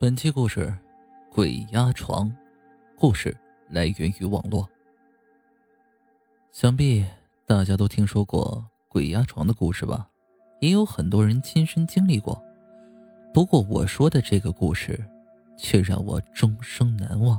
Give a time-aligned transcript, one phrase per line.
[0.00, 0.72] 本期故事：
[1.28, 2.32] 鬼压床。
[2.94, 3.36] 故事
[3.68, 4.68] 来源于网络。
[6.52, 7.04] 想必
[7.44, 10.08] 大家都听说过鬼压床的故事吧？
[10.60, 12.40] 也有很多人亲身经历过。
[13.34, 15.04] 不过我说的这个故事，
[15.56, 17.36] 却让我终生难忘，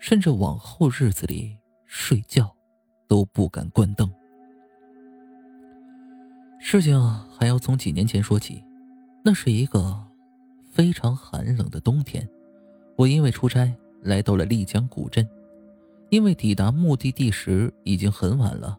[0.00, 1.56] 甚至往后日子里
[1.86, 2.52] 睡觉
[3.06, 4.12] 都不敢关灯。
[6.58, 7.00] 事情
[7.38, 8.64] 还要从几年前说起，
[9.24, 10.04] 那是一个。
[10.74, 12.28] 非常寒冷的冬天，
[12.96, 13.72] 我因为出差
[14.02, 15.24] 来到了丽江古镇。
[16.10, 18.76] 因为抵达目的地时已经很晚了，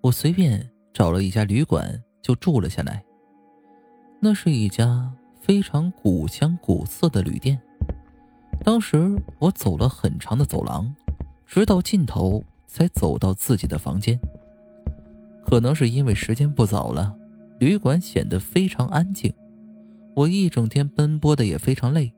[0.00, 3.00] 我随便找了一家旅馆就住了下来。
[4.20, 5.08] 那是一家
[5.40, 7.56] 非常古香古色的旅店。
[8.64, 10.92] 当时我走了很长的走廊，
[11.46, 14.18] 直到尽头才走到自己的房间。
[15.44, 17.16] 可能是因为时间不早了，
[17.60, 19.32] 旅馆显得非常安静。
[20.16, 22.10] 我一整天奔波的也非常累，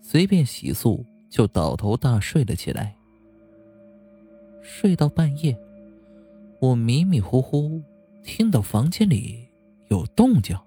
[0.00, 2.92] 随便洗漱就倒头大睡了起来。
[4.60, 5.56] 睡到半夜，
[6.60, 7.80] 我迷迷糊糊
[8.24, 9.46] 听到房间里
[9.88, 10.58] 有动静，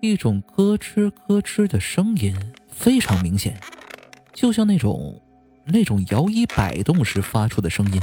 [0.00, 3.56] 一种咯吱咯吱的声音非常明显，
[4.32, 5.22] 就像那种
[5.66, 8.02] 那种摇椅摆动时发出的声音。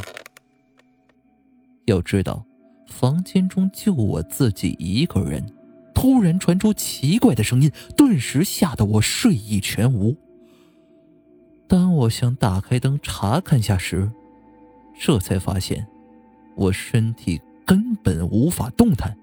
[1.88, 2.46] 要知道，
[2.88, 5.46] 房间中就我自己一个人。
[6.00, 10.16] 突然传出奇怪的声音，顿时吓得我睡意全无。
[11.68, 14.10] 当我想打开灯查看下时，
[14.98, 15.86] 这才发现
[16.56, 19.14] 我身体根本无法动弹。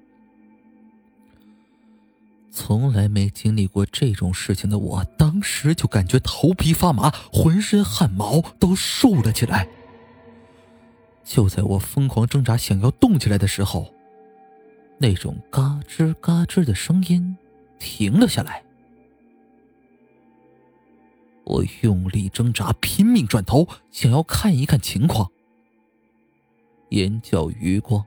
[2.51, 9.67] 从来没经历过这种事情的我，当时就感觉头皮发麻，浑身汗毛都竖了起来。
[11.25, 13.95] 就在我疯狂挣扎想要动起来的时候，
[14.99, 17.37] 那种嘎吱嘎吱的声音
[17.79, 18.63] 停了下来，
[21.45, 25.31] 我用力挣扎，拼命转头，想要看一看情况。
[26.91, 28.05] 眼角余光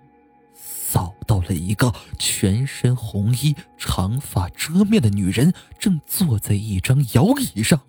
[0.54, 7.80] 扫到了一个全身红衣、长发遮面的女人，正坐在一张摇椅上。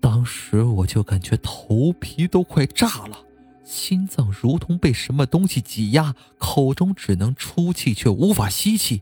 [0.00, 3.24] 当时我就感觉头皮都快炸了。
[3.72, 9.00] 心脏如同被什么东西挤压，口中只能出气却无法吸气，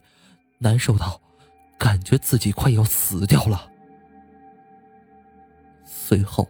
[0.58, 1.20] 难受到
[1.76, 3.68] 感觉自己快要死掉了。
[5.84, 6.48] 随后，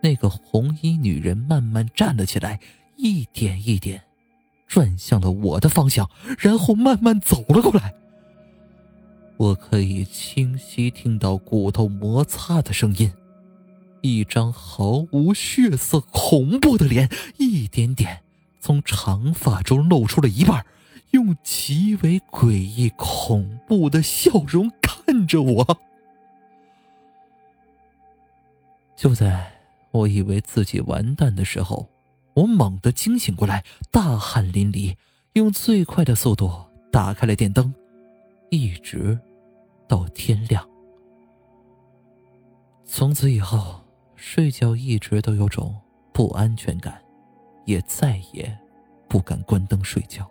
[0.00, 2.58] 那个红衣女人慢慢站了起来，
[2.96, 4.02] 一点一点
[4.66, 7.94] 转向了我的方向，然后慢慢走了过来。
[9.36, 13.12] 我可以清晰听到骨头摩擦的声音。
[14.02, 17.08] 一张毫无血色、恐怖的脸，
[17.38, 18.22] 一点点
[18.60, 20.66] 从长发中露出了一半，
[21.12, 25.78] 用极为诡异、恐怖的笑容看着我。
[28.96, 29.52] 就在
[29.92, 31.88] 我以为自己完蛋的时候，
[32.34, 34.96] 我猛地惊醒过来，大汗淋漓，
[35.34, 36.50] 用最快的速度
[36.90, 37.72] 打开了电灯，
[38.50, 39.16] 一直
[39.86, 40.68] 到天亮。
[42.84, 43.81] 从此以后。
[44.24, 45.74] 睡觉一直都有种
[46.12, 47.02] 不安全感，
[47.64, 48.56] 也再也
[49.08, 50.30] 不敢关灯睡觉。